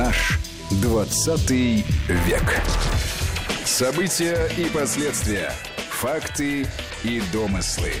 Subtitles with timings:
[0.00, 0.38] Наш
[0.80, 2.62] 20 век.
[3.66, 5.52] События и последствия.
[5.90, 6.66] Факты
[7.04, 7.92] и домыслы.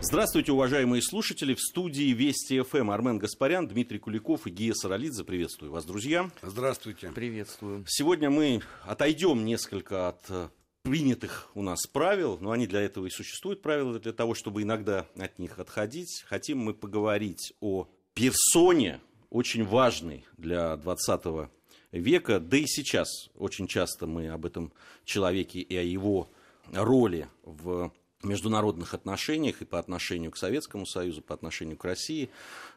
[0.00, 1.54] Здравствуйте, уважаемые слушатели.
[1.54, 5.22] В студии Вести ФМ Армен Гаспарян, Дмитрий Куликов и Гия Саралидзе.
[5.22, 6.28] Приветствую вас, друзья.
[6.42, 7.12] Здравствуйте.
[7.14, 7.84] Приветствую.
[7.86, 10.48] Сегодня мы отойдем несколько от э,
[10.82, 15.06] принятых у нас правил, но они для этого и существуют, правила для того, чтобы иногда
[15.16, 16.24] от них отходить.
[16.26, 19.00] Хотим мы поговорить о персоне,
[19.30, 21.48] очень важной для 20
[21.92, 24.72] века, да и сейчас очень часто мы об этом
[25.04, 26.28] человеке и о его
[26.72, 32.30] роли в международных отношениях и по отношению к Советскому Союзу, по отношению к России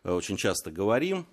[0.04, 1.26] э, очень часто говорим.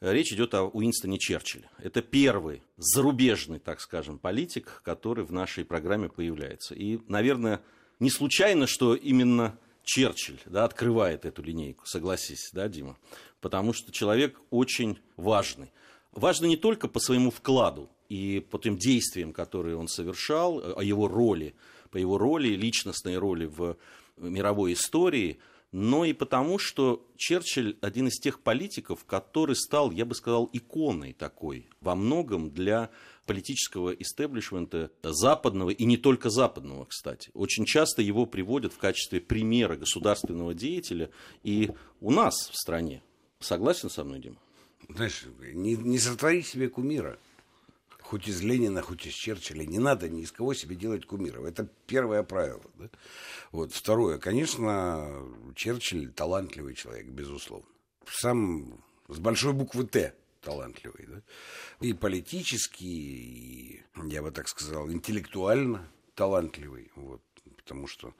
[0.00, 1.70] Речь идет о Уинстоне Черчилле.
[1.78, 6.74] Это первый зарубежный, так скажем, политик, который в нашей программе появляется.
[6.74, 7.62] И, наверное,
[7.98, 12.98] не случайно, что именно Черчилль да, открывает эту линейку, согласись, да, Дима?
[13.40, 15.72] Потому что человек очень важный.
[16.12, 21.08] Важный не только по своему вкладу и по тем действиям, которые он совершал, о его
[21.08, 21.54] роли
[21.96, 23.76] по его роли, личностной роли в
[24.18, 25.38] мировой истории,
[25.72, 31.12] но и потому, что Черчилль один из тех политиков, который стал, я бы сказал, иконой
[31.12, 32.90] такой во многом для
[33.26, 37.30] политического истеблишмента западного и не только западного, кстати.
[37.34, 41.10] Очень часто его приводят в качестве примера государственного деятеля
[41.42, 43.02] и у нас в стране.
[43.40, 44.36] Согласен со мной, Дима?
[44.88, 47.18] Знаешь, не, не сотвори себе кумира
[48.06, 51.44] хоть из Ленина, хоть из Черчилля, не надо ни из кого себе делать кумиров.
[51.44, 52.62] Это первое правило.
[52.76, 52.88] Да?
[53.52, 53.72] Вот.
[53.72, 55.10] Второе, конечно,
[55.54, 57.66] Черчилль талантливый человек, безусловно.
[58.08, 60.14] Сам с большой буквы «Т»
[60.46, 61.06] талантливый.
[61.08, 61.22] Да?
[61.80, 66.92] И политически, и, я бы так сказал, интеллектуально талантливый.
[66.94, 67.20] Вот.
[67.56, 68.14] Потому что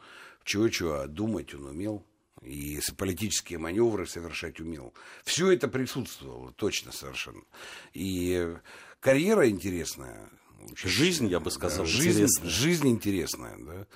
[0.44, 2.04] чего-чего, а думать он умел
[2.42, 4.92] и политические маневры совершать умел.
[5.24, 7.44] Все это присутствовало, точно совершенно.
[7.94, 8.56] И
[9.00, 10.28] карьера интересная.
[10.74, 12.50] Жизнь, я бы сказал, да, жизнь, интересная.
[12.50, 13.86] Жизнь интересная, да.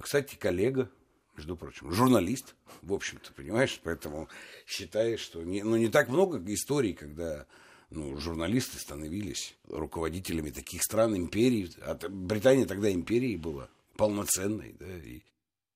[0.00, 0.90] Кстати, коллега,
[1.36, 4.28] между прочим, журналист, в общем-то, понимаешь, поэтому
[4.66, 7.46] считаешь, что не, ну, не так много историй, когда
[7.90, 11.70] ну, журналисты становились руководителями таких стран, империй.
[11.82, 15.22] А Британия тогда империей была полноценной, да, и...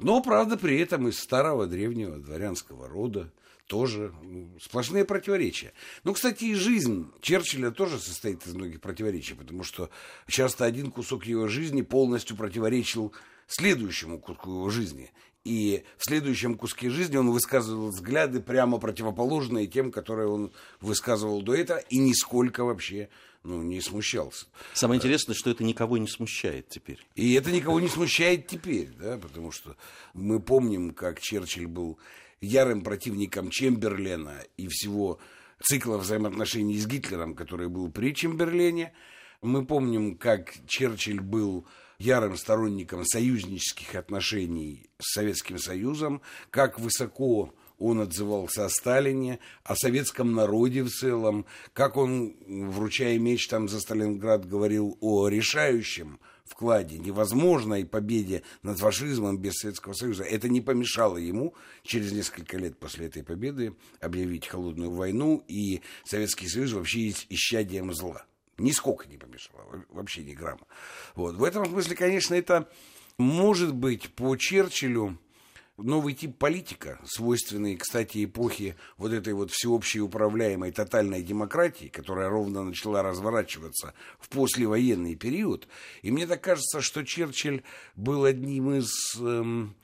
[0.01, 3.33] Но, правда, при этом из старого древнего дворянского рода,
[3.69, 5.73] тоже ну, сплошные противоречия.
[6.03, 9.91] Ну, кстати, и жизнь Черчилля тоже состоит из многих противоречий, потому что
[10.27, 13.13] часто один кусок его жизни полностью противоречил
[13.47, 15.13] следующему куску его жизни.
[15.45, 21.55] И в следующем куске жизни он высказывал взгляды прямо противоположные тем, которые он высказывал до
[21.55, 23.09] этого, и нисколько вообще
[23.45, 24.47] ну, не смущался.
[24.75, 26.99] Самое интересное, что это никого не смущает теперь.
[27.15, 29.77] И это никого не смущает теперь, да, потому что
[30.13, 31.99] мы помним, как Черчилль был
[32.41, 35.19] ярым противником Чемберлена и всего
[35.61, 38.93] цикла взаимоотношений с Гитлером, который был при Чемберлене.
[39.41, 41.67] Мы помним, как Черчилль был
[41.99, 50.33] ярым сторонником союзнических отношений с Советским Союзом, как высоко он отзывался о Сталине, о советском
[50.33, 57.85] народе в целом, как он, вручая меч там за Сталинград, говорил о решающем вкладе, невозможной
[57.85, 63.23] победе над фашизмом без Советского Союза, это не помешало ему через несколько лет после этой
[63.23, 68.25] победы объявить холодную войну и Советский Союз вообще исчадием зла.
[68.59, 70.67] Нисколько не помешало, вообще ни грамма.
[71.15, 71.37] Вот.
[71.37, 72.69] В этом смысле, конечно, это
[73.17, 75.19] может быть по Черчиллю
[75.79, 82.65] новый тип политика, свойственный, кстати, эпохе вот этой вот всеобщей управляемой тотальной демократии, которая ровно
[82.65, 85.69] начала разворачиваться в послевоенный период.
[86.03, 87.63] И мне так кажется, что Черчилль
[87.95, 89.77] был одним из, эм,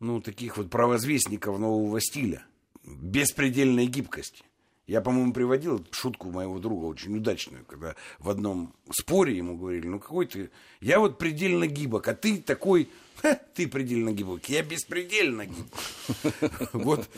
[0.00, 2.44] ну, таких вот провозвестников нового стиля,
[2.84, 4.44] беспредельной гибкости.
[4.92, 9.98] Я, по-моему, приводил шутку моего друга, очень удачную, когда в одном споре ему говорили, ну
[9.98, 10.50] какой ты,
[10.82, 12.90] я вот предельно гибок, а ты такой,
[13.22, 16.72] Ха, ты предельно гибок, я беспредельно гибок.
[16.74, 17.08] Вот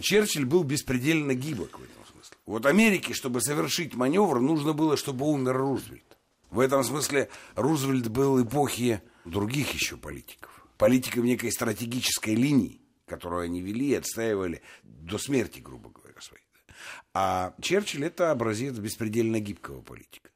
[0.00, 2.38] Черчилль был беспредельно гибок в этом смысле.
[2.46, 6.16] Вот Америке, чтобы совершить маневр, нужно было, чтобы умер Рузвельт.
[6.48, 10.66] В этом смысле Рузвельт был эпохи других еще политиков.
[10.78, 15.99] Политиков некой стратегической линии, которую они вели и отстаивали до смерти, грубо говоря.
[17.12, 20.30] А Черчилль это образец беспредельно гибкого политика.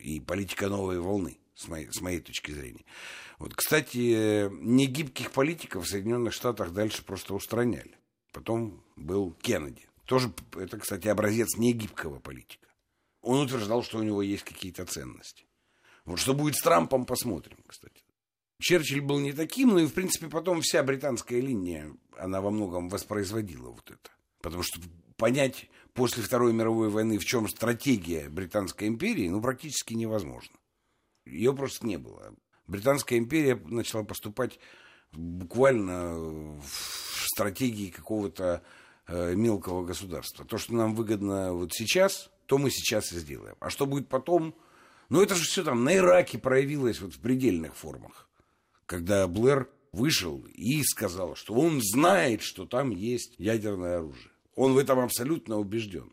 [0.00, 2.84] И политика новой волны, с моей, с моей точки зрения.
[3.38, 7.96] Вот, кстати, негибких политиков в Соединенных Штатах дальше просто устраняли.
[8.32, 9.88] Потом был Кеннеди.
[10.04, 12.68] Тоже, это, кстати, образец негибкого политика.
[13.22, 15.46] Он утверждал, что у него есть какие-то ценности.
[16.04, 18.04] Вот что будет с Трампом, посмотрим, кстати.
[18.60, 22.88] Черчилль был не таким, но и, в принципе, потом вся британская линия, она во многом
[22.88, 24.10] воспроизводила вот это.
[24.40, 24.80] Потому что
[25.16, 30.54] понять после Второй мировой войны, в чем стратегия Британской империи, ну, практически невозможно.
[31.26, 32.34] Ее просто не было.
[32.66, 34.58] Британская империя начала поступать
[35.12, 38.62] буквально в стратегии какого-то
[39.06, 40.44] э, мелкого государства.
[40.44, 43.56] То, что нам выгодно вот сейчас, то мы сейчас и сделаем.
[43.60, 44.54] А что будет потом?
[45.08, 48.28] Ну, это же все там на Ираке проявилось вот в предельных формах.
[48.86, 54.29] Когда Блэр вышел и сказал, что он знает, что там есть ядерное оружие.
[54.56, 56.12] Он в этом абсолютно убежден.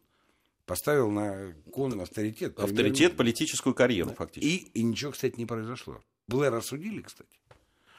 [0.65, 2.59] Поставил на кон авторитет.
[2.59, 4.15] Авторитет, политическую карьеру, да.
[4.15, 4.65] фактически.
[4.65, 6.01] И, и ничего, кстати, не произошло.
[6.27, 7.39] Блэр осудили, кстати.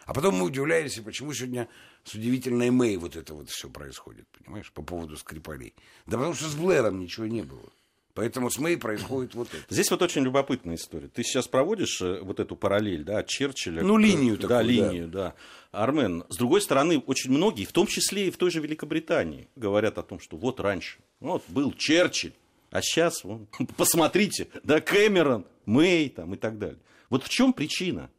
[0.05, 1.69] А потом мы удивляемся, почему сегодня
[2.05, 5.75] с удивительной Мэй вот это вот все происходит, понимаешь, по поводу Скрипалей.
[6.07, 7.71] Да потому что с Блэром ничего не было.
[8.19, 9.63] Поэтому с Мэй происходит вот это.
[9.71, 11.07] Здесь вот очень любопытная история.
[11.07, 13.85] Ты сейчас проводишь э, вот эту параллель, да, от Черчилля.
[13.85, 14.63] Ну, линию к, такую, да.
[14.63, 15.35] линию, да.
[15.71, 19.99] Армен, с другой стороны, очень многие, в том числе и в той же Великобритании, говорят
[19.99, 22.33] о том, что вот раньше, вот был Черчилль,
[22.73, 26.81] а сейчас, вон, посмотрите, да, Кэмерон, Мэй там и так далее.
[27.11, 28.11] Вот в чем причина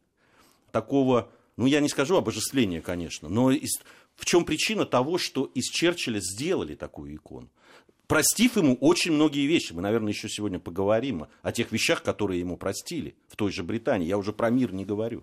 [0.72, 3.78] такого, ну, я не скажу обожествления, конечно, но из,
[4.16, 7.50] в чем причина того, что из Черчилля сделали такую икону?
[8.10, 9.72] Простив ему очень многие вещи.
[9.72, 14.08] Мы, наверное, еще сегодня поговорим о тех вещах, которые ему простили в той же Британии.
[14.08, 15.22] Я уже про мир не говорю.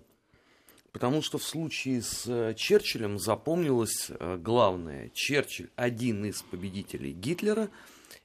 [0.90, 5.10] Потому что в случае с э, Черчиллем запомнилось э, главное.
[5.12, 7.68] Черчилль один из победителей Гитлера,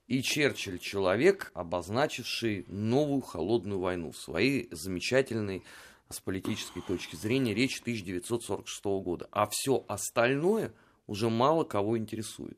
[0.07, 5.63] и Черчилль человек, обозначивший новую холодную войну в своей замечательной
[6.07, 9.27] с политической точки зрения речи 1946 года.
[9.29, 10.71] А все остальное
[11.05, 12.57] уже мало кого интересует.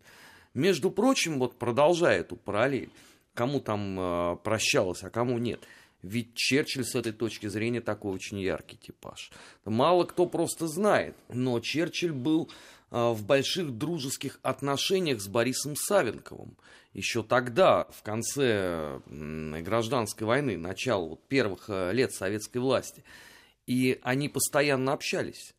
[0.56, 2.90] Между прочим, вот продолжая эту параллель,
[3.34, 5.60] кому там э, прощалось, а кому нет.
[6.02, 9.32] Ведь Черчилль с этой точки зрения такой очень яркий типаж.
[9.66, 12.50] Мало кто просто знает, но Черчилль был
[12.92, 16.56] э, в больших дружеских отношениях с Борисом Савенковым.
[16.94, 23.04] Еще тогда, в конце э, гражданской войны, начало вот, первых э, лет советской власти.
[23.66, 25.55] И они постоянно общались.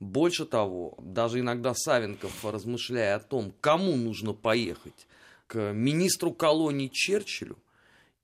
[0.00, 5.06] Больше того, даже иногда Савенков, размышляя о том, кому нужно поехать,
[5.46, 7.58] к министру колонии Черчиллю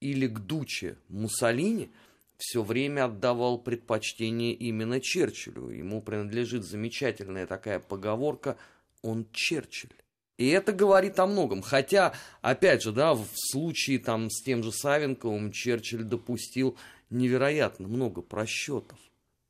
[0.00, 1.90] или к Дуче Муссолини,
[2.38, 5.68] все время отдавал предпочтение именно Черчиллю.
[5.68, 8.56] Ему принадлежит замечательная такая поговорка
[9.02, 9.94] «он Черчилль».
[10.38, 11.62] И это говорит о многом.
[11.62, 16.76] Хотя, опять же, да, в случае там с тем же Савенковым Черчилль допустил
[17.10, 18.98] невероятно много просчетов,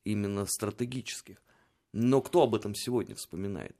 [0.03, 1.37] именно стратегических.
[1.93, 3.75] Но кто об этом сегодня вспоминает?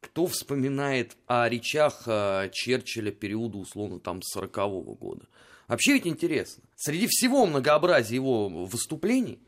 [0.00, 5.26] Кто вспоминает о речах э, Черчилля периода, условно, там, 40-го года?
[5.68, 6.64] Вообще ведь интересно.
[6.74, 9.38] Среди всего многообразия его выступлений,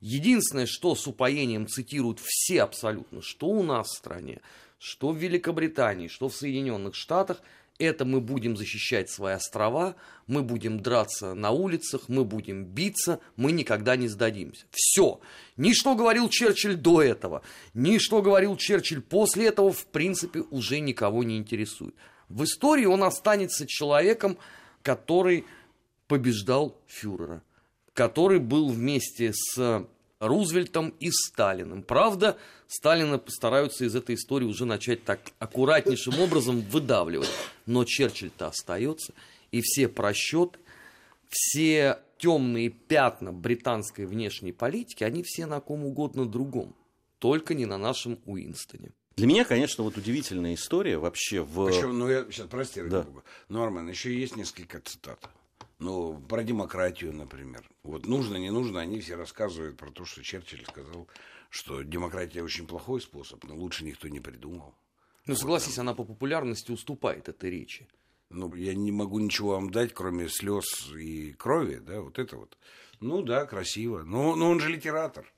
[0.00, 4.40] единственное, что с упоением цитируют все абсолютно, что у нас в стране,
[4.78, 7.40] что в Великобритании, что в Соединенных Штатах–
[7.78, 9.96] это мы будем защищать свои острова,
[10.26, 14.66] мы будем драться на улицах, мы будем биться, мы никогда не сдадимся.
[14.70, 15.20] Все.
[15.56, 17.42] Ни что говорил Черчилль до этого,
[17.74, 21.94] ни что говорил Черчилль после этого, в принципе, уже никого не интересует.
[22.28, 24.38] В истории он останется человеком,
[24.82, 25.44] который
[26.06, 27.42] побеждал фюрера,
[27.92, 29.86] который был вместе с
[30.22, 31.82] Рузвельтом и Сталиным.
[31.82, 32.38] Правда,
[32.68, 37.28] Сталина постараются из этой истории уже начать так аккуратнейшим образом выдавливать.
[37.66, 39.14] Но Черчилль-то остается,
[39.50, 40.60] и все просчеты,
[41.28, 46.76] все темные пятна британской внешней политики, они все на ком угодно другом,
[47.18, 48.92] только не на нашем Уинстоне.
[49.16, 51.66] Для меня, конечно, вот удивительная история вообще в...
[51.66, 53.02] Причем, ну я сейчас, прости, да.
[53.02, 53.24] Бога.
[53.48, 55.28] Норман, еще есть несколько цитат.
[55.82, 57.68] Ну, про демократию, например.
[57.82, 61.08] Вот нужно, не нужно, они все рассказывают про то, что Черчилль сказал,
[61.50, 64.76] что демократия очень плохой способ, но лучше никто не придумал.
[65.26, 67.88] Ну, согласись, вот, она по популярности уступает этой речи.
[68.30, 72.56] Ну, я не могу ничего вам дать, кроме слез и крови, да, вот это вот.
[73.00, 74.04] Ну да, красиво.
[74.04, 75.32] Но, но он же литератор.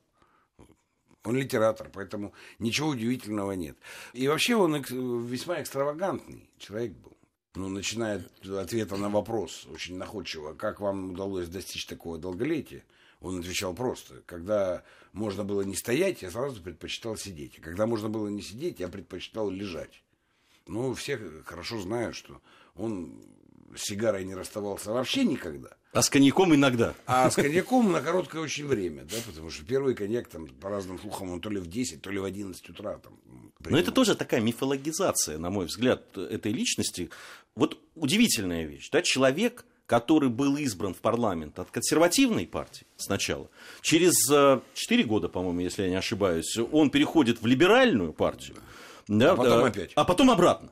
[1.24, 3.78] Он литератор, поэтому ничего удивительного нет.
[4.12, 4.76] И вообще он
[5.24, 7.16] весьма экстравагантный человек был
[7.54, 12.84] ну, начиная от ответа на вопрос, очень находчиво, как вам удалось достичь такого долголетия,
[13.20, 14.82] он отвечал просто, когда
[15.12, 17.56] можно было не стоять, я сразу предпочитал сидеть.
[17.61, 20.02] Когда можно было не сидеть, я предпочитал лежать.
[20.66, 22.40] Ну, все хорошо знают, что
[22.75, 23.23] он
[23.76, 25.71] с сигарой не расставался вообще никогда.
[25.93, 26.95] А с коньяком иногда.
[27.07, 30.99] А с коньяком на короткое очень время, да, потому что первый коньяк, там, по разным
[30.99, 32.99] слухам, он то ли в 10, то ли в 11 утра.
[32.99, 33.19] Там,
[33.61, 37.11] Но это тоже такая мифологизация, на мой взгляд, этой личности.
[37.54, 43.49] Вот удивительная вещь, да, человек, который был избран в парламент от консервативной партии сначала,
[43.81, 44.61] через 4
[45.02, 48.57] э, года, по-моему, если я не ошибаюсь, он переходит в либеральную партию.
[49.07, 49.93] Да, а потом опять.
[49.95, 50.71] А потом обратно.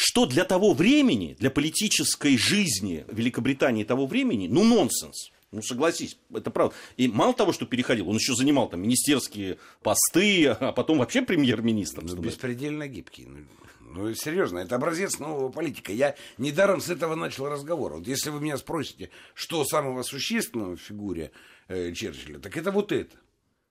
[0.00, 5.32] Что для того времени, для политической жизни Великобритании того времени, ну, нонсенс.
[5.50, 6.76] Ну, согласись, это правда.
[6.96, 12.04] И мало того, что переходил, он еще занимал там министерские посты, а потом вообще премьер-министр.
[12.04, 13.26] Ну, беспредельно гибкий.
[13.26, 13.38] Ну,
[13.80, 15.90] ну, серьезно, это образец нового политика.
[15.90, 17.94] Я недаром с этого начал разговор.
[17.94, 21.32] Вот если вы меня спросите, что самого существенного в фигуре
[21.66, 23.16] э, Черчилля, так это вот это.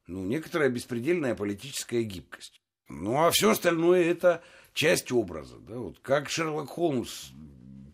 [0.08, 2.60] Ну, некоторая беспредельная политическая гибкость.
[2.90, 4.44] Ну, а все остальное это
[4.78, 5.56] часть образа.
[5.68, 5.80] Да?
[5.80, 7.32] Вот как Шерлок Холмс,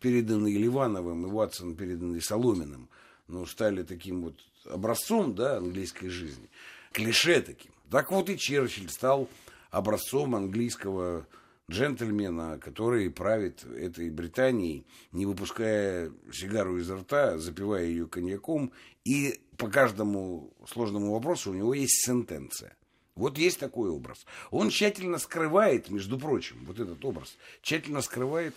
[0.01, 2.89] переданный Ливановым, и Ватсон, переданный Соломиным,
[3.27, 4.35] ну, стали таким вот
[4.65, 6.49] образцом да, английской жизни,
[6.91, 7.71] клише таким.
[7.89, 9.29] Так вот и Черчилль стал
[9.71, 11.25] образцом английского
[11.71, 18.73] джентльмена, который правит этой Британией, не выпуская сигару изо рта, запивая ее коньяком,
[19.05, 22.75] и по каждому сложному вопросу у него есть сентенция.
[23.15, 24.25] Вот есть такой образ.
[24.49, 28.55] Он тщательно скрывает, между прочим, вот этот образ, тщательно скрывает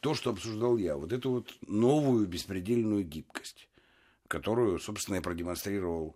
[0.00, 3.68] то, что обсуждал я, вот эту вот новую беспредельную гибкость,
[4.28, 6.14] которую, собственно, и продемонстрировал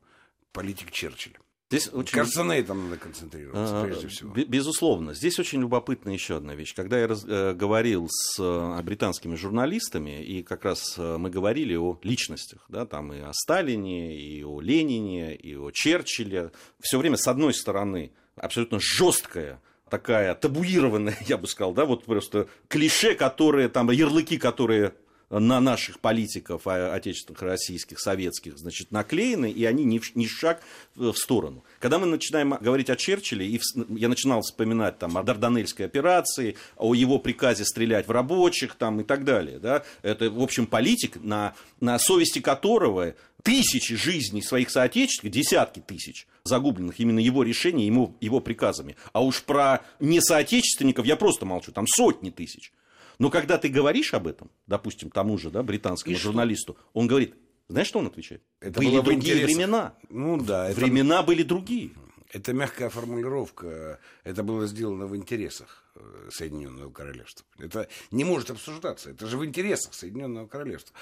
[0.52, 1.36] политик Черчилль.
[1.70, 2.18] Здесь очень...
[2.18, 4.32] Кажется, на этом надо концентрироваться, а, прежде всего.
[4.34, 5.14] Безусловно.
[5.14, 6.74] Здесь очень любопытна еще одна вещь.
[6.74, 11.76] Когда я раз, э, говорил с э, британскими журналистами, и как раз э, мы говорили
[11.76, 16.50] о личностях, да, там и о Сталине, и о Ленине, и о Черчилле,
[16.80, 22.48] все время, с одной стороны, абсолютно жесткая такая табуированная, я бы сказал, да, вот просто
[22.66, 24.94] клише, которые там, ярлыки, которые
[25.30, 30.60] на наших политиков а, отечественных, российских, советских, значит, наклеены, и они ни, шаг
[30.96, 31.64] в сторону.
[31.78, 33.60] Когда мы начинаем говорить о Черчилле, и
[33.90, 39.04] я начинал вспоминать там, о Дарданельской операции, о его приказе стрелять в рабочих там, и
[39.04, 45.36] так далее, да, это, в общем, политик, на, на совести которого тысячи жизней своих соотечественников,
[45.36, 48.96] десятки тысяч загубленных именно его решением, его, его приказами.
[49.12, 52.72] А уж про несоотечественников я просто молчу, там сотни тысяч.
[53.20, 56.90] Но когда ты говоришь об этом, допустим, тому же да, британскому и журналисту, что?
[56.94, 57.34] он говорит,
[57.68, 58.42] знаешь, что он отвечает?
[58.60, 59.56] Это были другие интересах.
[59.56, 59.94] времена.
[60.08, 60.70] Ну да.
[60.70, 60.80] Это...
[60.80, 61.90] Времена были другие.
[62.32, 64.00] Это мягкая формулировка.
[64.24, 67.44] Это было сделано в интересах э, Соединенного Королевства.
[67.58, 69.10] Это не может обсуждаться.
[69.10, 70.96] Это же в интересах Соединенного Королевства.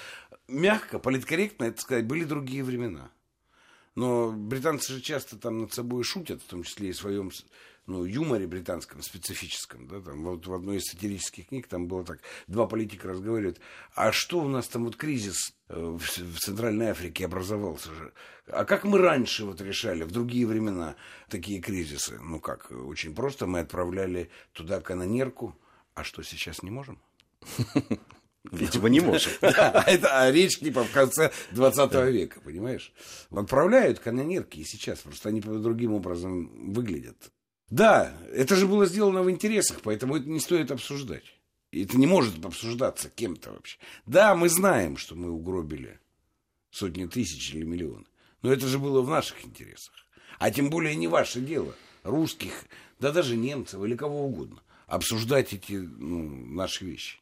[0.49, 3.11] Мягко, политкорректно, это сказать, были другие времена.
[3.95, 7.31] Но британцы же часто там над собой шутят, в том числе и в своем
[7.89, 12.19] ну, юморе британском специфическом, да, там вот в одной из сатирических книг там было так,
[12.47, 13.59] два политика разговаривают,
[13.95, 18.13] а что у нас там вот кризис э, в, в Центральной Африке образовался же,
[18.47, 20.95] а как мы раньше вот решали, в другие времена
[21.29, 25.57] такие кризисы, ну как, очень просто, мы отправляли туда канонерку,
[25.95, 26.99] а что сейчас не можем?
[28.51, 29.33] Видимо, не можем.
[29.41, 32.93] Это а речь типа в конце 20 века, понимаешь?
[33.31, 37.31] Отправляют канонерки и сейчас, просто они другим образом выглядят.
[37.69, 41.23] Да, это же было сделано в интересах, поэтому это не стоит обсуждать.
[41.71, 43.77] Это не может обсуждаться кем-то вообще.
[44.07, 45.99] Да, мы знаем, что мы угробили
[46.71, 48.05] сотни тысяч или миллионы.
[48.41, 49.93] Но это же было в наших интересах.
[50.39, 52.65] А тем более не ваше дело, русских,
[52.99, 57.18] да даже немцев или кого угодно, обсуждать эти ну, наши вещи.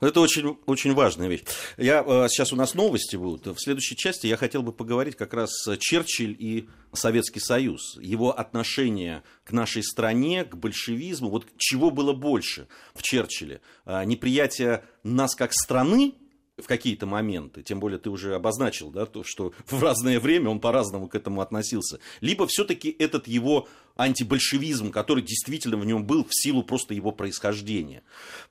[0.00, 1.42] Это очень, очень важная вещь.
[1.76, 3.46] Я, э, сейчас у нас новости будут.
[3.46, 7.98] В следующей части я хотел бы поговорить как раз Черчилль и Советский Союз.
[8.00, 11.28] Его отношение к нашей стране, к большевизму.
[11.28, 13.60] Вот чего было больше в Черчилле?
[13.84, 16.14] Э, неприятие нас как страны
[16.56, 20.60] в какие-то моменты, тем более ты уже обозначил, да, то, что в разное время он
[20.60, 23.68] по-разному к этому относился, либо все-таки этот его
[24.02, 28.02] антибольшевизм, который действительно в нем был в силу просто его происхождения.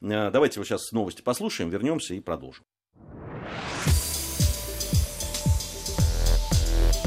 [0.01, 2.63] Э, давайте вот сейчас новости послушаем, вернемся и продолжим.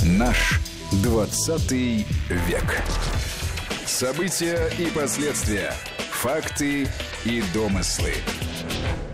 [0.04, 0.60] Наш
[1.02, 2.82] 20 век.
[3.86, 5.72] События и последствия.
[6.10, 6.88] Факты
[7.24, 8.14] и домыслы.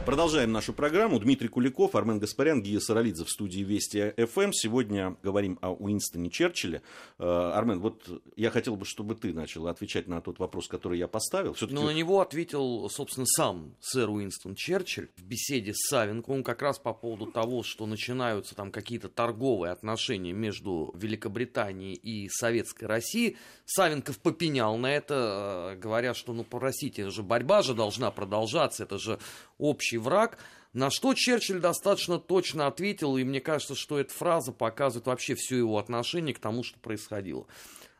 [0.08, 1.20] Продолжаем нашу программу.
[1.20, 4.52] Дмитрий Куликов, Армен Гаспарян, Гия Саралидзе в студии Вести ФМ.
[4.52, 6.80] Сегодня говорим о Уинстоне Черчилле.
[7.18, 11.08] Э, Армен, вот я хотел бы, чтобы ты начал отвечать на тот вопрос, который я
[11.08, 11.54] поставил.
[11.60, 16.78] Ну, на него ответил, собственно, сам сэр Уинстон Черчилль в беседе с Савенковым как раз
[16.78, 23.36] по поводу того, что начинаются там какие-то торговые отношения между Великобританией и Советской Россией.
[23.66, 28.84] Савенков попенял на это, э, говоря, что, ну, простите, это же борьба же должна продолжаться,
[28.84, 29.18] это же
[29.58, 30.38] общий враг.
[30.72, 35.56] На что Черчилль достаточно точно ответил, и мне кажется, что эта фраза показывает вообще все
[35.56, 37.46] его отношение к тому, что происходило.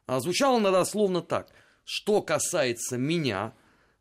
[0.07, 1.51] А звучало она дословно так.
[1.85, 3.55] Что касается меня,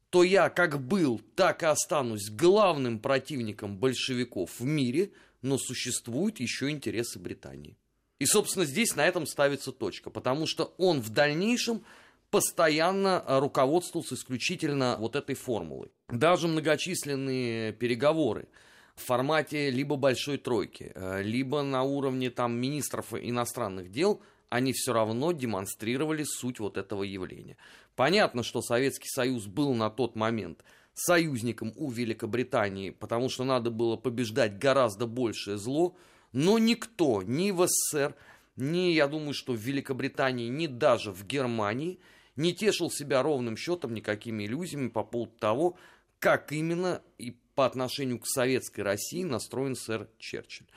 [0.10, 5.12] то я как был, так и останусь главным противником большевиков в мире,
[5.42, 7.78] но существуют еще интересы Британии.
[8.20, 11.84] И, собственно, здесь на этом ставится точка, потому что он в дальнейшем
[12.30, 15.92] постоянно руководствовался исключительно вот этой формулой.
[16.10, 18.48] Даже многочисленные переговоры
[18.96, 24.94] в формате либо большой тройки, э, либо на уровне там министров иностранных дел, они все
[24.94, 27.58] равно демонстрировали суть вот этого явления.
[27.96, 33.98] Понятно, что Советский Союз был на тот момент союзником у Великобритании, потому что надо было
[33.98, 35.96] побеждать гораздо большее зло,
[36.32, 38.16] но никто ни в СССР,
[38.56, 42.00] ни, я думаю, что в Великобритании, ни даже в Германии
[42.38, 45.78] не тешил себя ровным счетом никакими иллюзиями по поводу того,
[46.20, 50.68] как именно и по отношению к советской России настроен сэр Черчилль.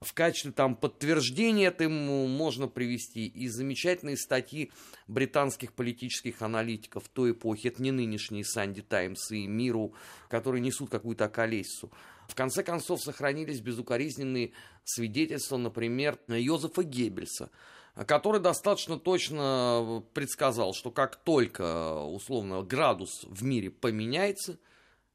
[0.00, 4.70] В качестве там, подтверждения этому можно привести и замечательные статьи
[5.08, 9.94] британских политических аналитиков той эпохи, это не нынешние Санди Таймс и Миру,
[10.28, 11.90] которые несут какую-то околесицу.
[12.28, 14.52] В конце концов, сохранились безукоризненные
[14.84, 17.50] свидетельства, например, Йозефа Геббельса,
[17.94, 24.58] который достаточно точно предсказал, что как только, условно, градус в мире поменяется,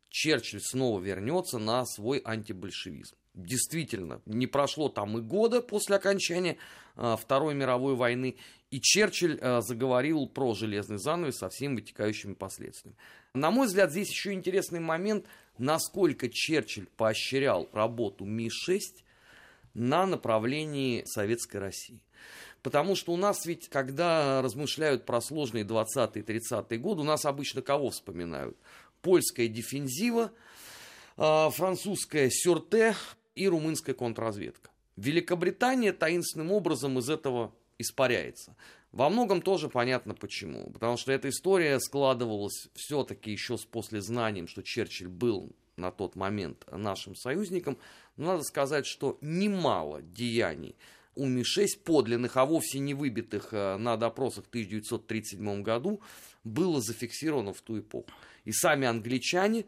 [0.09, 3.15] Черчилль снова вернется на свой антибольшевизм.
[3.35, 6.57] Действительно, не прошло там и года после окончания
[6.95, 8.37] а, Второй мировой войны,
[8.71, 12.97] и Черчилль заговорил про железный занавес со всеми вытекающими последствиями.
[13.33, 15.25] На мой взгляд, здесь еще интересный момент,
[15.57, 18.81] насколько Черчилль поощрял работу Ми-6
[19.73, 22.01] на направлении Советской России.
[22.61, 27.89] Потому что у нас ведь, когда размышляют про сложные 20-30-е годы, у нас обычно кого
[27.89, 28.57] вспоминают?
[29.01, 30.31] Польская дефензива,
[31.15, 32.95] а, французская сюрте
[33.35, 34.71] и румынская контрразведка.
[34.97, 38.55] Великобритания таинственным образом из этого испаряется.
[38.91, 40.69] Во многом тоже понятно почему.
[40.71, 46.65] Потому что эта история складывалась все-таки еще с послезнанием, что Черчилль был на тот момент
[46.69, 47.77] нашим союзником.
[48.17, 50.75] Но надо сказать, что немало деяний
[51.19, 56.01] у Ми-6 подлинных, а вовсе не выбитых э, на допросах в 1937 году,
[56.43, 58.09] было зафиксировано в ту эпоху.
[58.45, 59.65] И сами англичане,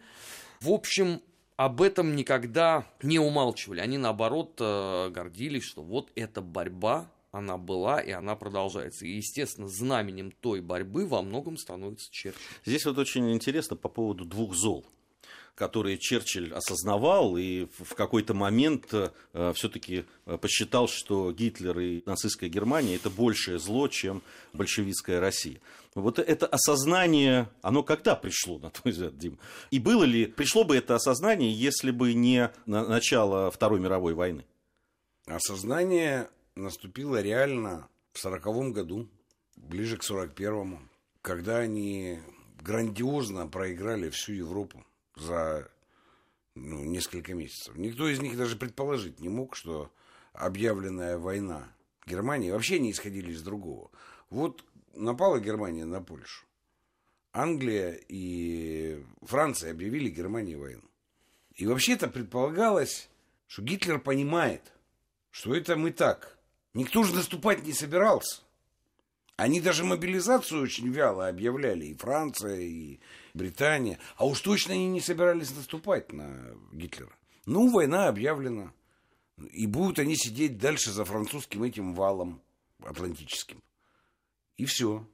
[0.61, 1.21] в общем,
[1.57, 3.81] об этом никогда не умалчивали.
[3.81, 9.05] Они, наоборот, э, гордились, что вот эта борьба, она была и она продолжается.
[9.05, 12.41] И, естественно, знаменем той борьбы во многом становится Черчилль.
[12.65, 14.85] Здесь вот очень интересно по поводу двух зол
[15.55, 22.49] которые Черчилль осознавал и в какой-то момент э, все-таки э, посчитал, что Гитлер и нацистская
[22.49, 24.21] Германия это большее зло, чем
[24.53, 25.59] большевистская Россия.
[25.93, 29.37] Вот это осознание, оно когда пришло, на твой взгляд, Дим?
[29.71, 34.45] И было ли, пришло бы это осознание, если бы не начало Второй мировой войны?
[35.27, 39.07] Осознание наступило реально в сороковом году,
[39.57, 40.81] ближе к сорок первому,
[41.21, 42.19] когда они
[42.61, 44.83] грандиозно проиграли всю Европу
[45.15, 45.69] за
[46.55, 47.75] ну, несколько месяцев.
[47.75, 49.91] Никто из них даже предположить не мог, что
[50.33, 51.73] объявленная война
[52.05, 53.91] Германии вообще не исходили из другого.
[54.29, 56.45] Вот напала Германия на Польшу.
[57.33, 60.83] Англия и Франция объявили Германии войну.
[61.55, 63.09] И вообще-то предполагалось,
[63.47, 64.73] что Гитлер понимает,
[65.29, 66.37] что это мы так.
[66.73, 68.41] Никто же наступать не собирался.
[69.41, 72.99] Они даже мобилизацию очень вяло объявляли, и Франция, и
[73.33, 73.97] Британия.
[74.15, 77.11] А уж точно они не собирались наступать на Гитлера.
[77.47, 78.71] Ну, война объявлена.
[79.49, 82.39] И будут они сидеть дальше за французским этим валом
[82.83, 83.63] атлантическим.
[84.57, 85.07] И все.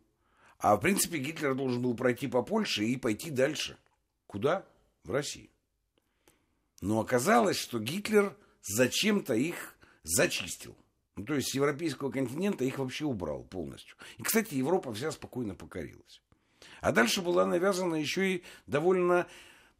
[0.60, 3.78] А в принципе Гитлер должен был пройти по Польше и пойти дальше.
[4.26, 4.66] Куда?
[5.06, 5.48] В Россию.
[6.82, 10.76] Но оказалось, что Гитлер зачем-то их зачистил.
[11.18, 13.98] Ну, то есть с европейского континента их вообще убрал полностью.
[14.18, 16.22] И, кстати, Европа вся спокойно покорилась.
[16.80, 19.28] А дальше была навязана еще и довольно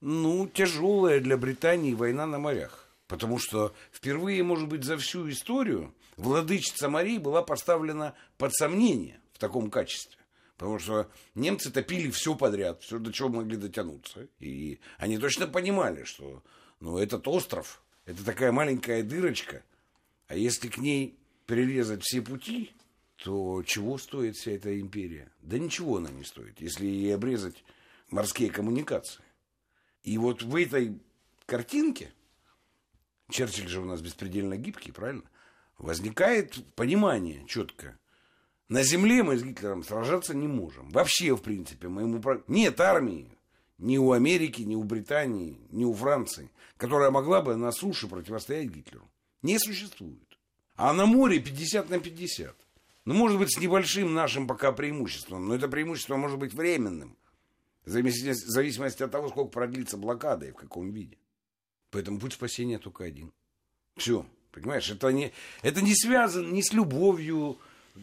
[0.02, 2.90] ну, тяжелая для Британии война на морях.
[3.08, 9.38] Потому что впервые, может быть, за всю историю владычица морей была поставлена под сомнение в
[9.38, 10.18] таком качестве.
[10.58, 14.28] Потому что немцы топили все подряд, все, до чего могли дотянуться.
[14.40, 16.42] И они точно понимали, что
[16.80, 19.62] ну, этот остров, это такая маленькая дырочка,
[20.28, 21.18] а если к ней
[21.48, 22.72] перерезать все пути,
[23.16, 25.32] то чего стоит вся эта империя?
[25.42, 27.64] Да ничего она не стоит, если ей обрезать
[28.12, 29.24] морские коммуникации.
[30.04, 31.00] И вот в этой
[31.48, 32.14] картинке,
[33.30, 35.24] Черчилль же у нас беспредельно гибкий, правильно?
[35.78, 37.98] Возникает понимание четко.
[38.70, 40.90] На земле мы с Гитлером сражаться не можем.
[40.90, 42.22] Вообще, в принципе, мы ему...
[42.48, 43.38] Нет армии
[43.78, 48.70] ни у Америки, ни у Британии, ни у Франции, которая могла бы на суше противостоять
[48.70, 49.08] Гитлеру.
[49.42, 50.27] Не существует.
[50.78, 52.56] А на море 50 на 50.
[53.06, 57.18] Ну, может быть, с небольшим нашим пока преимуществом, но это преимущество может быть временным.
[57.84, 61.18] В зависимости от того, сколько продлится блокада и в каком виде.
[61.90, 63.32] Поэтому путь спасения только один.
[63.96, 64.26] Все.
[64.52, 67.58] Понимаешь, это не, это не связано ни с любовью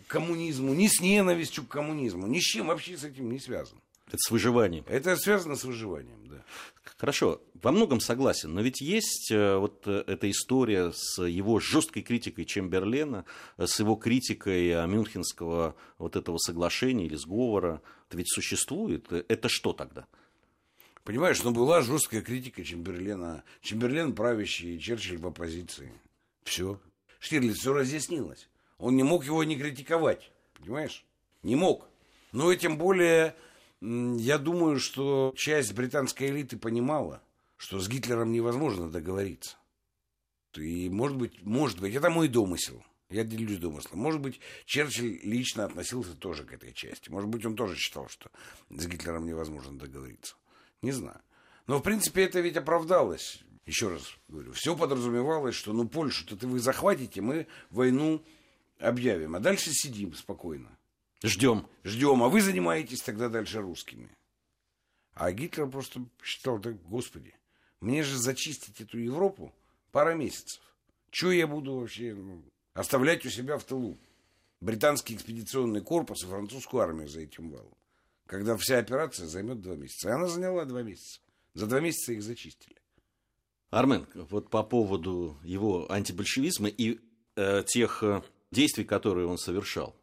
[0.07, 3.79] к коммунизму, ни с ненавистью к коммунизму, ни с чем вообще с этим не связан.
[4.07, 4.85] Это с выживанием.
[4.87, 6.45] Это связано с выживанием, да.
[6.99, 12.03] Хорошо, во многом согласен, но ведь есть э, вот э, эта история с его жесткой
[12.03, 13.25] критикой Чемберлена,
[13.57, 17.83] э, с его критикой Мюнхенского вот этого соглашения или сговора.
[18.09, 19.11] Это ведь существует.
[19.11, 20.07] Это что тогда?
[21.03, 23.43] Понимаешь, ну была жесткая критика Чемберлена.
[23.61, 25.93] Чемберлен правящий, Черчилль в оппозиции.
[26.45, 26.81] Все.
[27.19, 28.49] Штирлиц все разъяснилось.
[28.79, 30.31] Он не мог его не критиковать.
[30.59, 31.05] Понимаешь?
[31.43, 31.89] Не мог.
[32.33, 33.35] Но и тем более
[33.85, 37.23] я думаю, что часть британской элиты понимала,
[37.57, 39.57] что с Гитлером невозможно договориться.
[40.55, 42.83] И, может быть, может быть, это мой домысел.
[43.11, 44.01] Я делюсь домыслом.
[44.01, 47.11] Может быть, Черчилль лично относился тоже к этой части.
[47.11, 48.31] Может быть, он тоже считал, что
[48.71, 50.37] с Гитлером невозможно договориться.
[50.81, 51.21] Не знаю.
[51.67, 53.43] Но, в принципе, это ведь оправдалось.
[53.67, 58.25] Еще раз говорю, все подразумевалось, что ну Польшу-то вы захватите, мы войну
[58.79, 59.37] объявим.
[59.37, 60.77] А дальше сидим спокойно.
[61.25, 61.67] Ждем.
[61.85, 64.11] Ждем, а вы занимаетесь тогда дальше русскими.
[65.15, 67.35] А Гитлер просто считал, так, господи,
[67.81, 69.55] мне же зачистить эту Европу
[69.91, 70.61] пара месяцев.
[71.11, 73.97] Чего я буду вообще ну, оставлять у себя в тылу?
[74.61, 77.75] Британский экспедиционный корпус и французскую армию за этим валом.
[78.27, 80.09] Когда вся операция займет два месяца.
[80.09, 81.21] И она заняла два месяца.
[81.55, 82.77] За два месяца их зачистили.
[83.71, 87.01] Армен, вот по поводу его антибольшевизма и
[87.37, 89.97] э, тех э, действий, которые он совершал.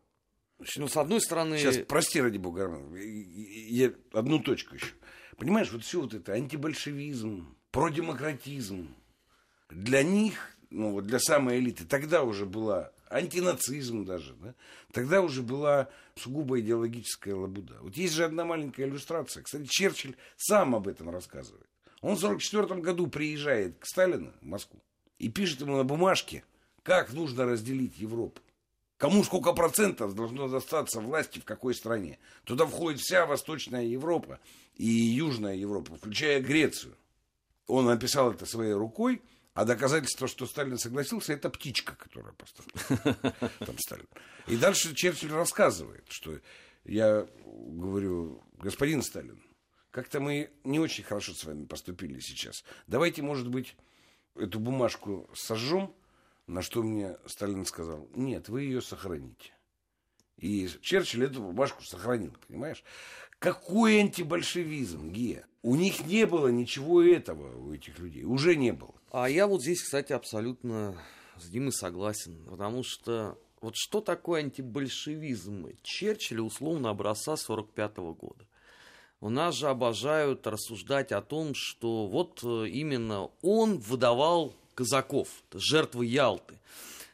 [0.77, 1.57] Ну, с одной стороны...
[1.57, 4.93] Сейчас, прости, ради бога, я одну точку еще.
[5.37, 8.93] Понимаешь, вот все вот это, антибольшевизм, продемократизм,
[9.69, 14.55] для них, ну вот для самой элиты, тогда уже была антинацизм даже, да?
[14.91, 17.77] тогда уже была сугубо идеологическая лабуда.
[17.81, 19.43] Вот есть же одна маленькая иллюстрация.
[19.43, 21.67] Кстати, Черчилль сам об этом рассказывает.
[22.01, 24.81] Он в 1944 году приезжает к Сталину в Москву
[25.19, 26.43] и пишет ему на бумажке,
[26.83, 28.41] как нужно разделить Европу.
[29.01, 32.19] Кому сколько процентов должно достаться власти в какой стране.
[32.43, 34.39] Туда входит вся Восточная Европа
[34.75, 36.95] и Южная Европа, включая Грецию.
[37.65, 39.23] Он написал это своей рукой,
[39.55, 43.15] а доказательство, что Сталин согласился, это птичка, которая поставила.
[43.65, 44.05] Там Сталин.
[44.45, 46.37] И дальше Черчилль рассказывает, что
[46.83, 49.41] я говорю, господин Сталин,
[49.89, 52.63] как-то мы не очень хорошо с вами поступили сейчас.
[52.85, 53.75] Давайте, может быть,
[54.35, 55.91] эту бумажку сожжем,
[56.51, 59.53] на что мне Сталин сказал, нет, вы ее сохраните.
[60.37, 62.83] И Черчилль эту бумажку сохранил, понимаешь?
[63.39, 65.45] Какой антибольшевизм, Гея?
[65.61, 68.23] У них не было ничего этого, у этих людей.
[68.23, 68.93] Уже не было.
[69.11, 70.97] А я вот здесь, кстати, абсолютно
[71.37, 72.43] с Димой согласен.
[72.49, 75.69] Потому что вот что такое антибольшевизм?
[75.83, 78.45] Черчилля условно образца 45 -го года.
[79.21, 86.57] У нас же обожают рассуждать о том, что вот именно он выдавал казаков, жертвы Ялты.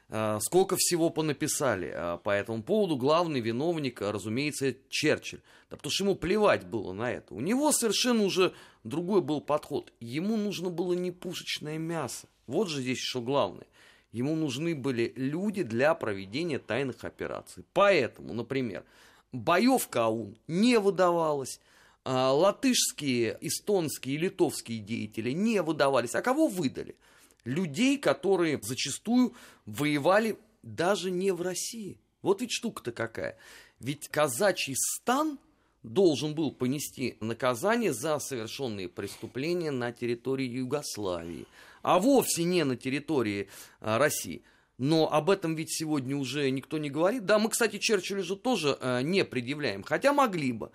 [0.09, 2.95] А, сколько всего понаписали а, по этому поводу.
[2.95, 5.41] Главный виновник, разумеется, Черчилль.
[5.69, 7.33] Да потому что ему плевать было на это.
[7.33, 8.53] У него совершенно уже
[8.85, 9.91] другой был подход.
[9.99, 12.27] Ему нужно было не пушечное мясо.
[12.47, 13.67] Вот же здесь еще главное.
[14.13, 17.65] Ему нужны были люди для проведения тайных операций.
[17.73, 18.85] Поэтому, например,
[19.33, 21.59] боевка АУН не выдавалась.
[22.05, 26.15] А, латышские, эстонские, литовские деятели не выдавались.
[26.15, 26.95] А кого выдали?
[27.45, 29.33] Людей, которые зачастую
[29.65, 31.99] воевали даже не в России.
[32.21, 33.37] Вот ведь штука-то какая.
[33.79, 35.39] Ведь казачий стан
[35.83, 41.45] должен был понести наказание за совершенные преступления на территории Югославии,
[41.81, 44.43] а вовсе не на территории а, России.
[44.77, 47.25] Но об этом ведь сегодня уже никто не говорит.
[47.25, 50.71] Да, мы, кстати, Черчиллю же тоже а, не предъявляем, хотя могли бы.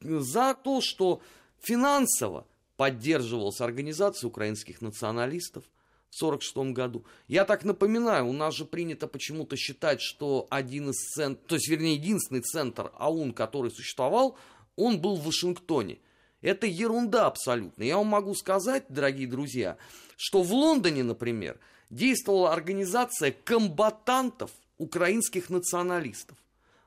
[0.00, 1.20] За то, что
[1.60, 2.46] финансово
[2.76, 5.64] поддерживалась организация украинских националистов–
[6.12, 7.04] 1946 году.
[7.26, 11.68] Я так напоминаю, у нас же принято почему-то считать, что один из центров, то есть,
[11.68, 14.36] вернее, единственный центр АУН, который существовал,
[14.76, 15.98] он был в Вашингтоне.
[16.42, 17.82] Это ерунда абсолютно.
[17.82, 19.78] Я вам могу сказать, дорогие друзья,
[20.16, 26.36] что в Лондоне, например, действовала организация комбатантов украинских националистов.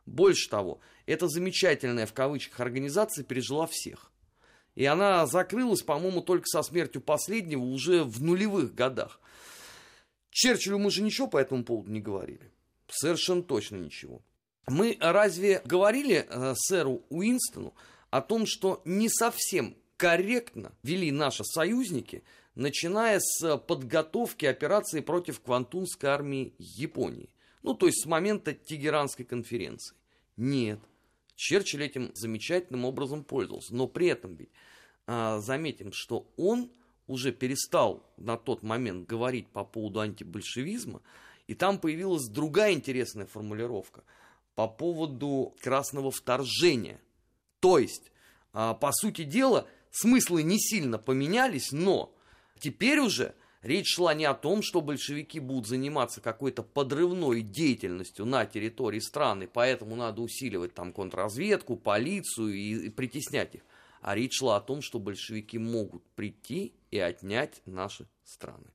[0.06, 4.12] Больше того, эта замечательная в кавычках организация пережила всех.
[4.76, 9.22] И она закрылась, по-моему, только со смертью последнего уже в нулевых годах.
[10.30, 12.52] Черчиллю мы же ничего по этому поводу не говорили.
[12.90, 14.22] Совершенно точно ничего.
[14.68, 17.74] Мы разве говорили э, сэру Уинстону
[18.10, 22.24] о том, что не совсем корректно вели наши союзники,
[22.56, 27.30] начиная с подготовки операции против Квантунской армии Японии?
[27.64, 29.96] Ну, то есть с момента Тегеранской конференции.
[30.36, 30.80] Нет.
[31.36, 33.76] Черчилль этим замечательным образом пользовался.
[33.76, 34.50] Но при этом ведь
[35.08, 36.72] а, заметим, что он
[37.08, 41.02] уже перестал на тот момент говорить по поводу антибольшевизма,
[41.48, 44.04] и там появилась другая интересная формулировка.
[44.56, 47.02] по поводу красного вторжения.
[47.60, 48.14] То есть,
[48.54, 52.16] а, по сути дела, смыслы не сильно поменялись, но
[52.60, 58.46] теперь уже речь шла не о том, что большевики будут заниматься какой-то подрывной деятельностью на
[58.46, 63.62] территории страны, поэтому надо усиливать там контрразведку, полицию и, притеснять их.
[64.02, 68.75] А речь шла о том, что большевики могут прийти и отнять наши страны.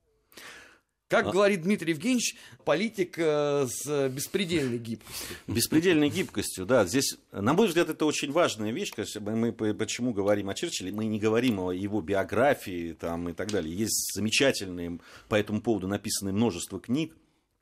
[1.11, 1.31] Как а...
[1.33, 5.37] говорит Дмитрий Евгеньевич, политик э, с беспредельной гибкостью.
[5.49, 6.87] Беспредельной гибкостью, да.
[6.87, 8.92] Здесь, на мой взгляд, это очень важная вещь.
[9.16, 10.92] Мы почему говорим о Черчилле?
[10.92, 13.77] Мы не говорим о его биографии там, и так далее.
[13.77, 17.12] Есть замечательные по этому поводу написанные множество книг.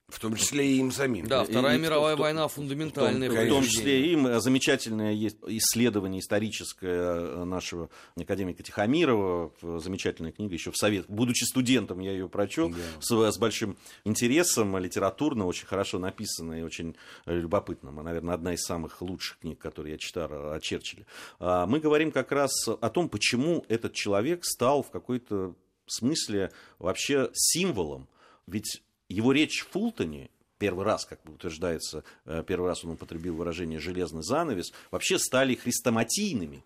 [0.08, 1.26] В том числе и им самим.
[1.26, 3.28] Да, Вторая и, мировая в, война фундаментальная.
[3.28, 10.32] В том, в том числе и им замечательное есть исследование историческое нашего академика Тихомирова, замечательная
[10.32, 11.04] книга еще в Совет.
[11.08, 12.76] Будучи студентом, я ее прочел да.
[13.00, 17.90] с, с большим интересом, литературно, очень хорошо написанная и очень любопытно.
[17.90, 21.04] Наверное, одна из самых лучших книг, которые я читал о Черчилле.
[21.38, 25.54] А, мы говорим как раз о том, почему этот человек стал в какой-то
[25.86, 28.08] смысле вообще символом.
[28.46, 33.78] Ведь его речь в Фултоне, первый раз, как утверждается, э, первый раз он употребил выражение
[33.78, 36.64] «железный занавес», вообще стали хрестоматийными.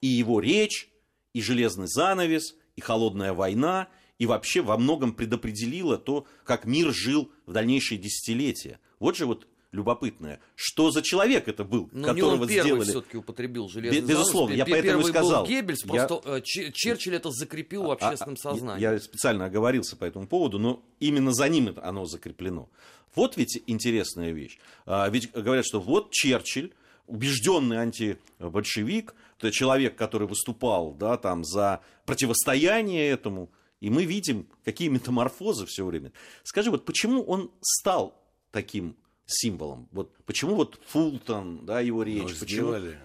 [0.00, 0.88] И его речь,
[1.32, 7.30] и «железный занавес», и «холодная война», и вообще во многом предопределила то, как мир жил
[7.46, 8.78] в дальнейшие десятилетия.
[8.98, 10.40] Вот же вот любопытное.
[10.54, 12.90] Что за человек это был, Но которого не он первый сделали?
[12.90, 14.68] все-таки употребил железный Безусловно, занавес.
[14.68, 15.42] я поэтому и сказал.
[15.42, 16.06] Был Геббельс, я...
[16.06, 18.80] просто э, Черчилль это закрепил в а, общественном а, сознании.
[18.80, 22.70] Я специально оговорился по этому поводу, но именно за ним оно закреплено.
[23.14, 24.58] Вот ведь интересная вещь.
[24.86, 26.72] А, ведь говорят, что вот Черчилль,
[27.06, 34.88] убежденный антибольшевик, это человек, который выступал да, там, за противостояние этому, и мы видим, какие
[34.88, 36.12] метаморфозы все время.
[36.44, 38.18] Скажи, вот почему он стал
[38.50, 39.88] таким символом.
[39.92, 42.46] Вот почему вот Фултон, да, его речь, ну, почему...
[42.46, 42.98] сделали,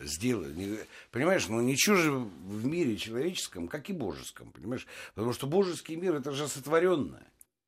[0.00, 0.86] сделали.
[1.10, 4.86] Понимаешь, ну ничего же в мире человеческом, как и божеском, понимаешь?
[5.14, 7.26] Потому что божеский мир это же сотворенное.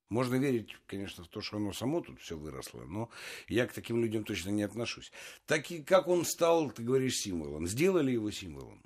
[0.09, 3.11] Можно верить, конечно, в то, что оно само тут все выросло, но
[3.49, 5.11] я к таким людям точно не отношусь.
[5.47, 7.67] Так и как он стал, ты говоришь, символом.
[7.67, 8.81] Сделали его символом.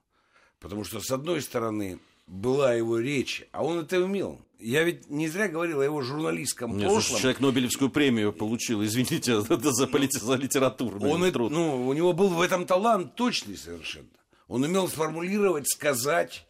[0.60, 1.98] Потому что, с одной стороны,
[2.30, 4.40] была его речь, а он это умел.
[4.60, 7.18] Я ведь не зря говорил о его журналистском Нет, прошлом.
[7.18, 10.12] Человек Нобелевскую премию получил, извините, это за, полит...
[10.12, 11.50] за литературный он труд.
[11.50, 14.08] ну, у него был в этом талант точный совершенно.
[14.46, 16.46] Он умел сформулировать, сказать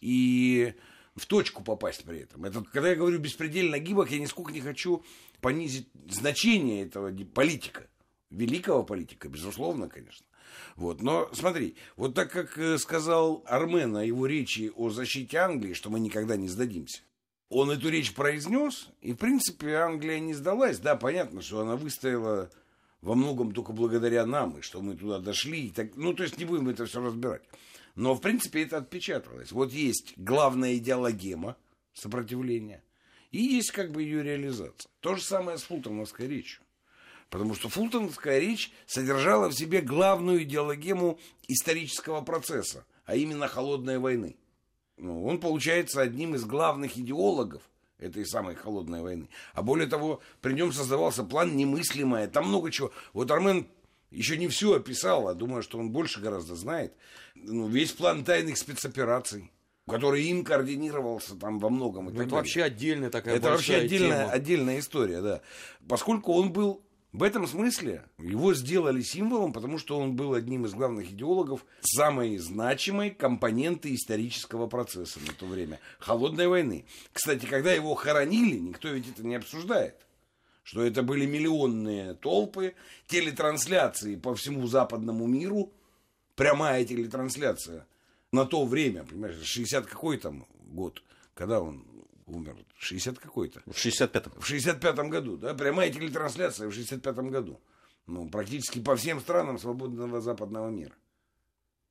[0.00, 0.74] и
[1.14, 2.44] в точку попасть при этом.
[2.44, 5.04] Это, когда я говорю беспредельно гибок, я нисколько не хочу
[5.40, 7.86] понизить значение этого политика.
[8.30, 10.24] Великого политика, безусловно, конечно.
[10.76, 11.02] Вот.
[11.02, 15.90] Но смотри, вот так как э, сказал Армен о его речи о защите Англии, что
[15.90, 17.02] мы никогда не сдадимся,
[17.48, 20.78] он эту речь произнес, и, в принципе, Англия не сдалась.
[20.78, 22.50] Да, понятно, что она выстояла
[23.00, 25.66] во многом только благодаря нам, и что мы туда дошли.
[25.66, 27.42] И так, ну, то есть не будем это все разбирать.
[27.96, 29.50] Но, в принципе, это отпечаталось.
[29.50, 31.56] Вот есть главная идеологема
[31.92, 32.84] сопротивления,
[33.32, 34.90] и есть как бы ее реализация.
[35.00, 36.62] То же самое с фултоновской речью.
[37.30, 44.36] Потому что фултоновская речь содержала в себе главную идеологему исторического процесса, а именно холодной войны.
[44.96, 47.62] Ну, он получается одним из главных идеологов
[47.98, 49.28] этой самой холодной войны.
[49.54, 52.26] А более того, при нем создавался план немыслимое.
[52.26, 52.90] Там много чего.
[53.12, 53.68] Вот Армен
[54.10, 56.94] еще не все описал, а думаю, что он больше гораздо знает.
[57.36, 59.50] Ну, весь план тайных спецопераций
[59.86, 62.04] который им координировался там во многом.
[62.04, 62.34] Ну, это далее.
[62.36, 65.40] вообще отдельная такая Это вообще отдельная, отдельная история, да.
[65.88, 70.74] Поскольку он был в этом смысле его сделали символом, потому что он был одним из
[70.74, 76.84] главных идеологов самой значимой компоненты исторического процесса на то время– холодной войны.
[77.12, 79.96] Кстати, когда его хоронили, никто ведь это не обсуждает
[80.62, 82.74] что это были миллионные толпы,
[83.08, 85.72] телетрансляции по всему западному миру,
[86.36, 87.86] прямая телетрансляция
[88.30, 91.02] на то время, понимаешь, 60 какой там год,
[91.34, 91.84] когда он
[92.30, 93.62] умер, 60 какой-то.
[93.66, 94.32] В 65-м.
[94.40, 97.60] В 65-м году, да, прямая телетрансляция в 65-м году.
[98.06, 100.94] Ну, практически по всем странам свободного западного мира.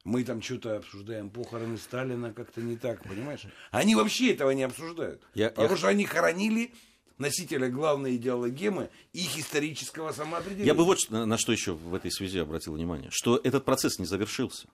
[0.03, 3.41] Мы там что-то обсуждаем похороны Сталина как-то не так, понимаешь?
[3.71, 5.21] Они вообще этого не обсуждают.
[5.33, 5.77] Я, потому я...
[5.77, 6.73] что они хоронили
[7.17, 10.67] носителя главной идеологемы их исторического самоопределения.
[10.67, 13.99] Я бы вот на, на что еще в этой связи обратил внимание, что этот процесс
[13.99, 14.67] не завершился.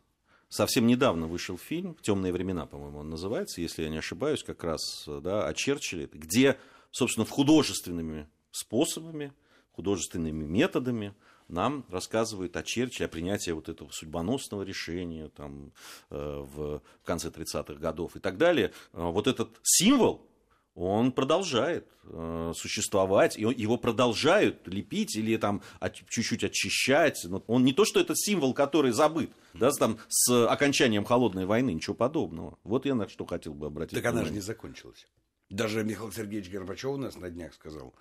[0.49, 5.03] Совсем недавно вышел фильм «Темные времена», по-моему, он называется, если я не ошибаюсь, как раз
[5.07, 6.57] да, о Черчилле, где,
[6.91, 9.33] собственно, художественными способами,
[9.71, 11.13] художественными методами
[11.47, 15.71] нам рассказывают о Черчилле, о принятии вот этого судьбоносного решения там,
[16.09, 18.71] э, в конце 30-х годов и так далее.
[18.93, 20.27] Э, вот этот символ,
[20.75, 27.21] он продолжает э, существовать, и его продолжают лепить или там от, чуть-чуть очищать.
[27.23, 31.73] Но он не то, что это символ, который забыт, да, там, с окончанием холодной войны,
[31.73, 32.59] ничего подобного.
[32.63, 34.19] Вот я на что хотел бы обратить Так внимание.
[34.19, 35.07] она же не закончилась.
[35.49, 37.95] Даже Михаил Сергеевич Горбачев у нас на днях сказал,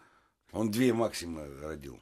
[0.51, 2.01] он две максимы родил.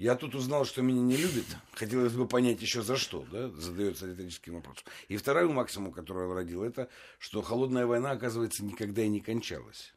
[0.00, 1.44] Я тут узнал, что меня не любит.
[1.74, 4.84] Хотелось бы понять еще за что, да, задается риторическим вопросом.
[5.08, 9.92] И вторую максимум, которую он родил, это, что холодная война, оказывается, никогда и не кончалась.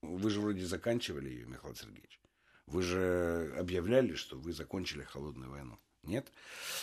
[0.00, 2.20] Вы же вроде заканчивали ее, Михаил Сергеевич.
[2.68, 5.76] Вы же объявляли, что вы закончили холодную войну.
[6.04, 6.30] Нет?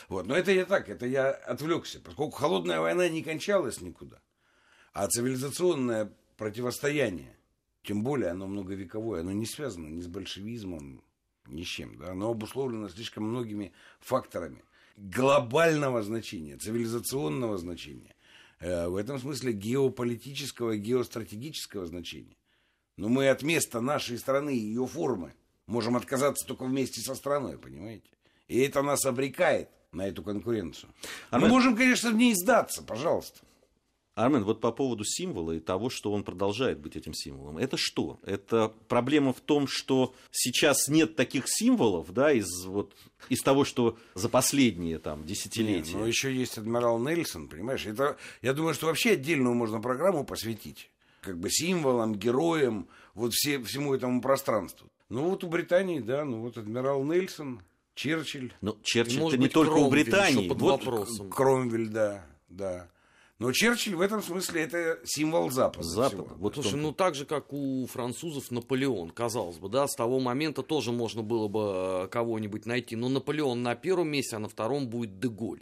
[0.10, 0.28] Вот.
[0.28, 2.02] Но это я так, это я отвлекся.
[2.02, 4.22] Поскольку холодная война не кончалась никуда,
[4.92, 7.38] а цивилизационное противостояние,
[7.84, 11.02] тем более оно многовековое, оно не связано ни с большевизмом,
[11.48, 11.98] ни с чем.
[11.98, 12.12] Да?
[12.12, 14.64] Оно обусловлено слишком многими факторами
[14.98, 18.16] глобального значения, цивилизационного значения,
[18.60, 22.38] э, в этом смысле геополитического, геостратегического значения.
[22.98, 25.34] Но мы от места нашей страны и ее формы
[25.66, 28.10] можем отказаться только вместе со страной, понимаете?
[28.48, 30.94] И это нас обрекает на эту конкуренцию.
[31.30, 33.40] А мы можем, конечно, в ней сдаться, пожалуйста.
[34.16, 37.58] Армен, вот по поводу символа и того, что он продолжает быть этим символом.
[37.58, 38.20] Это что?
[38.24, 42.94] Это проблема в том, что сейчас нет таких символов, да, из, вот,
[43.30, 45.94] из того, что за последние там, десятилетия.
[45.94, 47.88] Нет, но еще есть адмирал Нельсон, понимаешь?
[47.88, 50.92] Это, я думаю, что вообще отдельную можно программу посвятить.
[51.22, 54.90] Как бы символам, героям, вот все, всему этому пространству.
[55.10, 57.62] Ну вот у Британии, да, ну вот адмирал Нельсон,
[57.96, 58.54] Черчилль.
[58.62, 60.50] Но Черчилль это не только Кромвель, у Британии.
[60.50, 61.32] Под вот.
[61.32, 62.90] Кромвель, да, да.
[63.44, 65.84] Но Черчилль в этом смысле это символ Запада.
[65.84, 66.24] Запада.
[66.24, 66.36] Всего.
[66.38, 70.64] Вот, Слушай, ну так же, как у французов Наполеон, казалось бы, да, с того момента
[70.64, 72.96] тоже можно было бы э, кого-нибудь найти.
[72.96, 75.62] Но Наполеон на первом месте, а на втором будет Деголь.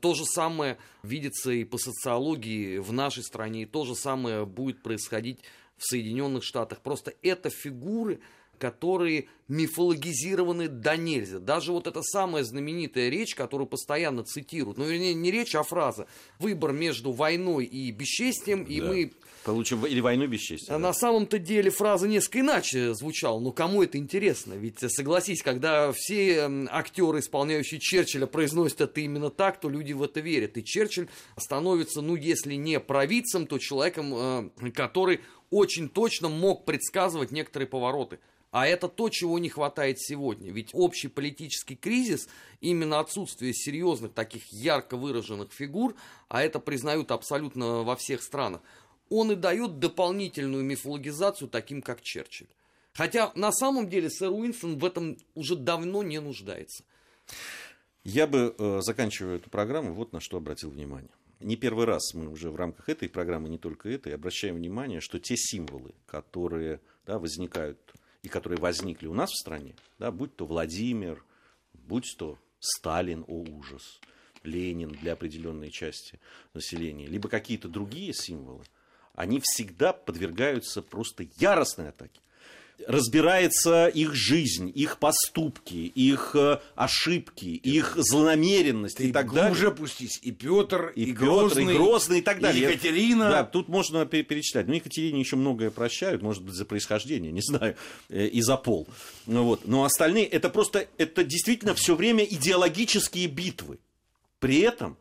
[0.00, 4.84] То же самое видится и по социологии в нашей стране, и то же самое будет
[4.84, 5.40] происходить
[5.76, 6.80] в Соединенных Штатах.
[6.80, 8.20] Просто это фигуры,
[8.58, 11.38] которые мифологизированы до нельзя.
[11.38, 16.06] Даже вот эта самая знаменитая речь, которую постоянно цитируют, ну, вернее, не речь, а фраза,
[16.38, 18.86] выбор между войной и бесчестием, и да.
[18.88, 19.12] мы...
[19.44, 20.74] Получим или войну бесчестие.
[20.74, 20.88] А да.
[20.88, 23.38] на самом-то деле фраза несколько иначе звучала.
[23.38, 24.54] Но кому это интересно?
[24.54, 30.18] Ведь согласись, когда все актеры, исполняющие Черчилля, произносят это именно так, то люди в это
[30.18, 30.56] верят.
[30.56, 37.30] И Черчилль становится, ну, если не провидцем, то человеком, э, который очень точно мог предсказывать
[37.30, 38.18] некоторые повороты
[38.50, 40.50] а это то, чего не хватает сегодня.
[40.50, 42.28] Ведь общий политический кризис,
[42.60, 45.94] именно отсутствие серьезных таких ярко выраженных фигур,
[46.28, 48.62] а это признают абсолютно во всех странах,
[49.08, 52.48] он и дает дополнительную мифологизацию таким, как Черчилль.
[52.92, 56.82] Хотя на самом деле сэр Уинстон в этом уже давно не нуждается.
[58.04, 61.10] Я бы, э, заканчивая эту программу, вот на что обратил внимание.
[61.40, 65.18] Не первый раз мы уже в рамках этой программы, не только этой, обращаем внимание, что
[65.18, 67.78] те символы, которые да, возникают
[68.26, 71.24] и которые возникли у нас в стране, да, будь то Владимир,
[71.72, 74.00] будь то Сталин, о ужас,
[74.42, 76.18] Ленин для определенной части
[76.52, 78.64] населения, либо какие-то другие символы,
[79.14, 82.20] они всегда подвергаются просто яростной атаке
[82.86, 89.52] разбирается их жизнь, их поступки, их э, ошибки, их злонамеренность и так далее.
[89.52, 90.18] уже пустись.
[90.22, 92.68] И Петр, и, и Петр, Грозный, и Грозный, и так далее.
[92.68, 93.30] И Екатерина.
[93.30, 94.66] Да, тут можно перечислять.
[94.66, 97.76] Но ну, Екатерине еще многое прощают, может быть, за происхождение, не знаю,
[98.08, 98.86] э, и за пол.
[99.26, 99.66] Ну, вот.
[99.66, 103.78] Но остальные, это просто, это действительно все время идеологические битвы.
[104.38, 104.96] При этом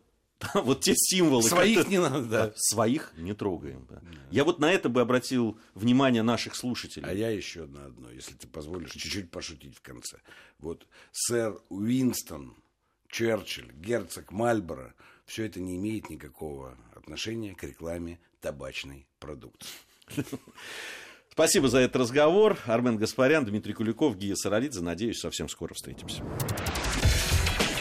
[0.54, 1.44] вот те символы.
[1.44, 2.54] Своих не надо, да.
[2.56, 3.88] Своих не трогаем.
[3.90, 4.02] Да.
[4.32, 7.08] Я вот на это бы обратил внимание наших слушателей.
[7.08, 10.18] А я еще на одно, если ты позволишь, чуть-чуть пошутить в конце.
[10.60, 12.56] Вот сэр Уинстон,
[13.10, 14.94] Черчилль, герцог Мальборо,
[15.26, 19.70] все это не имеет никакого отношения к рекламе табачной продукции.
[21.32, 22.58] Спасибо за этот разговор.
[22.66, 24.82] Армен Гаспарян, Дмитрий Куликов, Гия Саралидзе.
[24.82, 26.24] Надеюсь, совсем скоро встретимся.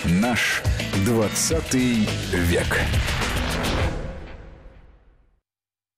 [0.07, 0.63] Наш
[1.07, 1.75] 20
[2.33, 2.81] век.